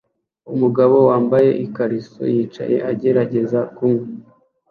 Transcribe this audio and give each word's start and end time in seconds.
Umugabo 0.53 0.95
wambaye 1.09 1.49
ikariso 1.65 2.21
yicaye 2.33 2.75
agerageza 2.91 3.59
kunywa 3.75 4.07